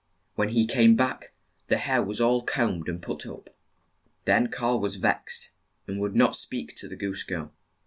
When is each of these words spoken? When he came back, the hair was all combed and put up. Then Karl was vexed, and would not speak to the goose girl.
When 0.33 0.49
he 0.49 0.65
came 0.65 0.95
back, 0.95 1.31
the 1.67 1.77
hair 1.77 2.01
was 2.01 2.19
all 2.19 2.41
combed 2.41 2.89
and 2.89 3.03
put 3.03 3.27
up. 3.27 3.51
Then 4.25 4.47
Karl 4.47 4.79
was 4.79 4.95
vexed, 4.95 5.51
and 5.85 5.99
would 5.99 6.15
not 6.15 6.35
speak 6.35 6.75
to 6.77 6.87
the 6.87 6.95
goose 6.95 7.21
girl. 7.21 7.53